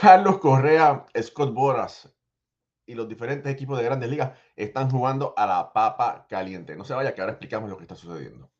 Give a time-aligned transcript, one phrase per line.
[0.00, 2.12] Carlos Correa, Scott Boras
[2.84, 6.76] y los diferentes equipos de grandes ligas están jugando a la papa caliente.
[6.76, 8.50] No se vaya, que ahora explicamos lo que está sucediendo.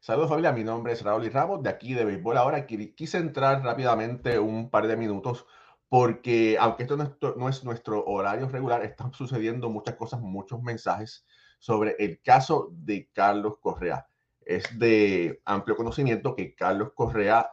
[0.00, 2.38] Saludos familia, mi nombre es Raúl y Ramos de aquí de Béisbol.
[2.38, 5.44] Ahora quise entrar rápidamente un par de minutos
[5.88, 11.26] porque aunque esto no es, nuestro horario regular, están sucediendo muchas cosas, muchos mensajes
[11.58, 14.08] sobre el caso de Carlos Correa.
[14.46, 17.50] Es de amplio conocimiento que Carlos Correa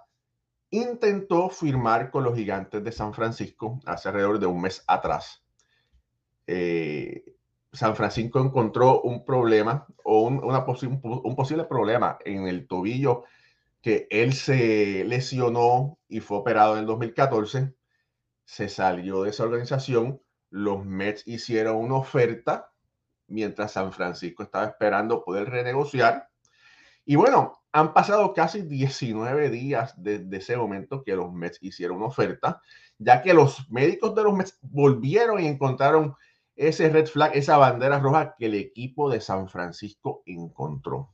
[0.69, 5.43] intentó firmar con los gigantes de San Francisco hace alrededor de un mes atrás.
[6.47, 7.25] Eh,
[7.73, 13.25] San Francisco encontró un problema o un, un posible problema en el tobillo
[13.81, 17.75] que él se lesionó y fue operado en el 2014
[18.45, 22.71] se salió de esa organización, los Mets hicieron una oferta
[23.27, 26.29] mientras San Francisco estaba esperando poder renegociar.
[27.05, 32.07] Y bueno, han pasado casi 19 días desde ese momento que los Mets hicieron una
[32.07, 32.61] oferta,
[32.97, 36.15] ya que los médicos de los Mets volvieron y encontraron
[36.55, 41.13] ese red flag, esa bandera roja que el equipo de San Francisco encontró.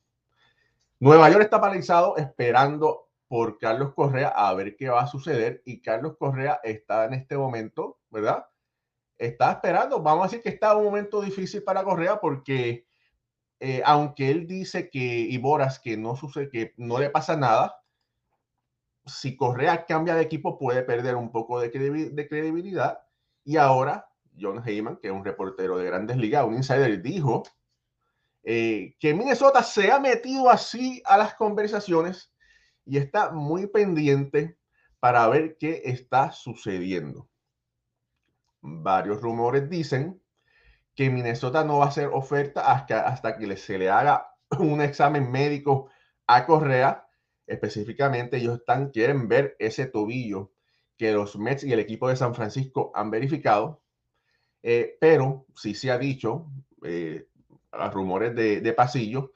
[1.00, 5.62] Nueva York está paralizado esperando por Carlos Correa a ver qué va a suceder.
[5.64, 8.46] Y Carlos Correa está en este momento, ¿verdad?
[9.18, 10.02] Está esperando.
[10.02, 12.89] Vamos a decir que está un momento difícil para Correa porque
[13.60, 17.76] eh, aunque él dice que, y Boras, que no sucede, que no le pasa nada,
[19.06, 23.00] si Correa cambia de equipo puede perder un poco de, credibilidad.
[23.44, 24.08] Y ahora
[24.40, 27.44] John Heyman, que es un reportero de grandes ligas, un insider, dijo
[28.44, 32.32] eh, que Minnesota se ha metido así a las conversaciones
[32.86, 34.58] y está muy pendiente
[35.00, 37.28] para ver qué está sucediendo.
[38.62, 40.19] Varios rumores dicen
[41.00, 45.32] que Minnesota no va a hacer oferta hasta, hasta que se le haga un examen
[45.32, 45.90] médico
[46.28, 47.08] a Correa.
[47.48, 50.52] Específicamente, ellos están, quieren ver ese tobillo
[50.98, 53.82] que los Mets y el equipo de San Francisco han verificado.
[54.62, 56.48] Eh, pero sí se ha dicho,
[56.84, 57.30] eh,
[57.72, 59.32] a rumores de, de pasillo,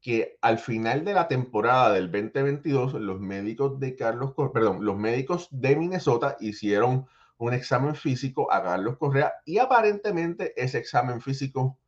[0.00, 5.48] que al final de la temporada del 2022, los médicos de Carlos, perdón, los médicos
[5.50, 7.06] de Minnesota hicieron
[7.46, 11.78] un examen físico a Carlos Correa y aparentemente ese examen físico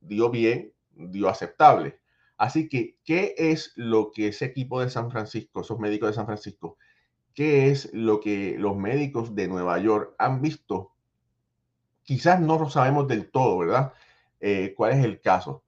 [0.00, 2.00] dio bien, dio aceptable.
[2.36, 6.26] Así que, ¿qué es lo que ese equipo de San Francisco, esos médicos de San
[6.26, 6.76] Francisco,
[7.34, 10.92] qué es lo que los médicos de Nueva York han visto?
[12.02, 13.92] Quizás no lo sabemos del todo, ¿verdad?
[14.40, 15.62] Eh, ¿Cuál es el caso?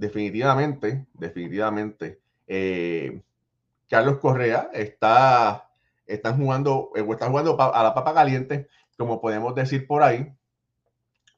[0.00, 3.20] definitivamente, definitivamente, eh,
[3.88, 5.69] Carlos Correa está,
[6.14, 10.32] están jugando, eh, está jugando a la papa caliente, como podemos decir por ahí.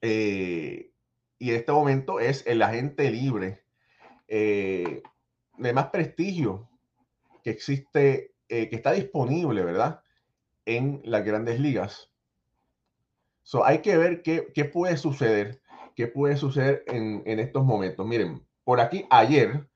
[0.00, 0.90] Eh,
[1.38, 3.62] y en este momento es el agente libre
[4.28, 6.68] de más prestigio
[7.44, 10.00] que existe, que está disponible, ¿verdad?
[10.64, 12.10] En las grandes ligas.
[13.42, 15.62] So, hay que ver qué, qué puede suceder
[15.94, 18.06] qué puede suceder en, en, estos momentos.
[18.06, 19.66] Miren, por aquí ayer,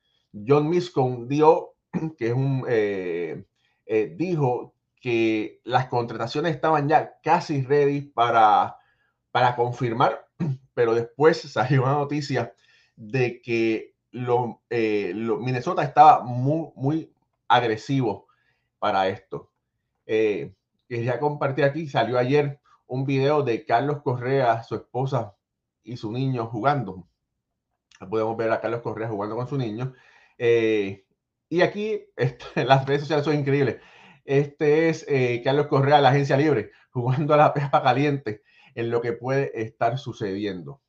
[0.46, 1.74] John Miscon dio,
[2.18, 3.44] que es un, eh,
[3.86, 4.74] eh, dijo
[5.06, 8.76] que las contrataciones estaban ya casi ready para,
[9.30, 10.26] para confirmar,
[10.74, 12.52] pero después salió una noticia
[12.96, 17.12] de que lo, eh, Minnesota estaba muy, muy
[17.46, 18.26] agresivo
[18.80, 19.52] para esto.
[20.04, 22.58] quería compartir aquí, salió ayer
[22.88, 25.36] un video de Carlos Correa, su esposa
[25.84, 27.06] y su niño jugando
[28.10, 29.94] Podemos ver a Carlos Correa jugando con su niño.
[30.36, 31.06] Eh,
[31.48, 32.04] y aquí
[32.56, 33.76] las redes sociales son increíbles.
[34.26, 38.42] Este es eh, Carlos Correa, la agencia libre, jugando a la pepa caliente
[38.74, 40.80] en lo que puede estar sucediendo.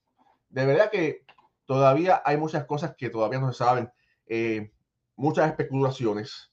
[0.50, 1.24] De verdad que
[1.66, 3.92] todavía hay muchas cosas que todavía no se saben,
[4.26, 4.72] eh,
[5.16, 6.52] muchas especulaciones.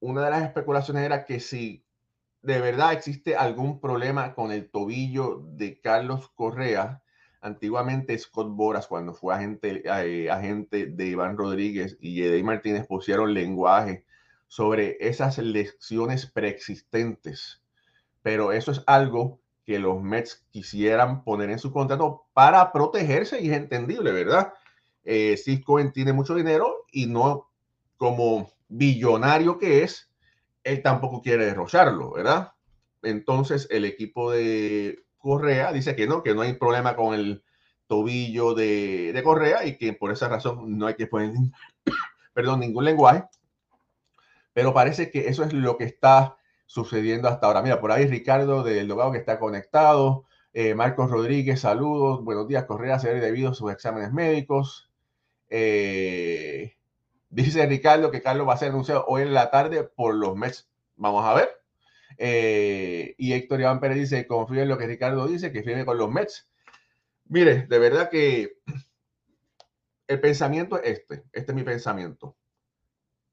[0.00, 1.84] una de las especulaciones era que si
[2.42, 7.02] de verdad existe algún problema con el tobillo de Carlos Correa,
[7.40, 13.34] Antiguamente Scott Boras, cuando fue agente, eh, agente de Iván Rodríguez y Eddie Martínez, pusieron
[13.34, 14.05] lenguaje
[14.46, 17.62] sobre esas lecciones preexistentes.
[18.22, 23.50] Pero eso es algo que los Mets quisieran poner en su contrato para protegerse y
[23.50, 24.52] es entendible, ¿verdad?
[25.04, 27.50] Eh, Cohen tiene mucho dinero y no
[27.96, 30.10] como billonario que es,
[30.64, 32.52] él tampoco quiere derrocharlo, ¿verdad?
[33.02, 37.42] Entonces el equipo de Correa dice que no, que no hay problema con el
[37.86, 41.32] tobillo de, Correa y que por esa razón no hay que poner,
[42.34, 43.24] perdón, ningún lenguaje.
[44.56, 47.60] Pero parece que eso es lo que está sucediendo hasta ahora.
[47.60, 50.24] Mira, por ahí Ricardo del Dogado que está conectado.
[50.54, 52.24] Eh, Marcos Rodríguez, saludos.
[52.24, 52.98] Buenos días, Correa.
[52.98, 54.90] Se debe debido a sus exámenes médicos.
[55.50, 56.74] Eh,
[57.28, 60.70] Dice Ricardo que Carlos va a ser anunciado hoy en la tarde por los Mets.
[60.96, 61.50] Vamos a ver.
[62.16, 65.98] Eh, y Héctor Iván Pérez dice, confío en lo que Ricardo dice, que firme con
[65.98, 66.48] los Mets.
[67.26, 68.56] Mire, de verdad que
[70.06, 72.34] el pensamiento es este, este es mi pensamiento.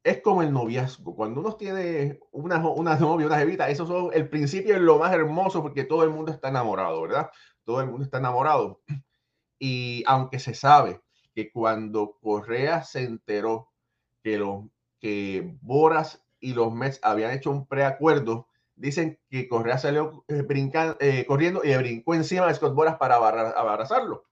[0.04, 1.16] Es como el noviazgo.
[1.16, 5.14] Cuando uno tiene una, una novia, una jevita, eso son el principio es lo más
[5.14, 7.30] hermoso porque todo el mundo está enamorado, ¿verdad?
[7.64, 8.82] Todo el mundo está enamorado.
[9.60, 11.02] Y aunque se sabe
[11.34, 13.70] que cuando Correa se enteró
[14.22, 14.66] que, los,
[15.00, 20.46] que Boras y los Mets habían hecho un preacuerdo, dicen que Correa salió eh,
[21.00, 24.26] eh, corriendo y brincó encima de Scott Boras para abrazarlo.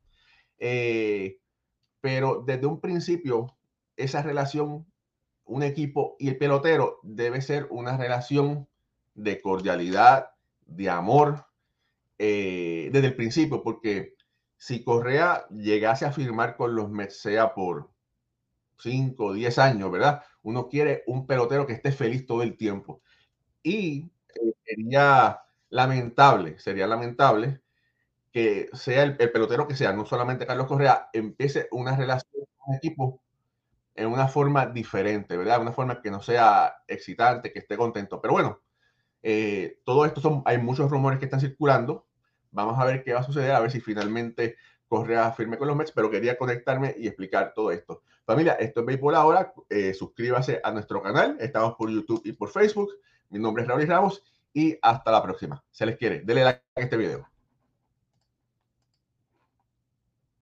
[0.57, 1.39] Eh,
[2.01, 3.55] pero desde un principio,
[3.95, 4.90] esa relación,
[5.51, 8.67] un equipo y el pelotero debe ser una relación
[9.13, 10.31] de cordialidad,
[10.65, 11.45] de amor,
[12.17, 14.15] desde el principio, porque
[14.57, 17.89] si Correa llegase a firmar con los Mets, por
[18.77, 20.23] 5 o 10 años, ¿verdad?
[20.43, 23.01] Uno quiere un pelotero que esté feliz todo el tiempo.
[23.63, 27.61] Y eh, sería lamentable, sería lamentable
[28.31, 32.75] que sea el, pelotero que sea, no solamente Carlos Correa, empiece una relación con un
[32.75, 33.21] equipo
[33.95, 35.61] en una forma diferente, ¿verdad?
[35.61, 38.21] Una forma que no sea excitante, que esté contento.
[38.21, 38.61] Pero bueno,
[39.23, 42.07] eh, todo esto son, hay muchos rumores que están circulando.
[42.51, 44.57] Vamos a ver qué va a suceder, a ver si finalmente
[44.87, 48.03] Correa firme con los Mets, pero quería conectarme y explicar todo esto.
[48.25, 49.53] Familia, esto es Béisbol Ahora.
[49.69, 51.37] Eh, suscríbase a nuestro canal.
[51.39, 52.89] Estamos por YouTube y por Facebook.
[53.29, 54.21] Mi nombre es Raúl Ramos
[54.53, 55.63] y hasta la próxima.
[55.71, 56.19] Se les quiere.
[56.19, 57.30] Denle like a este video.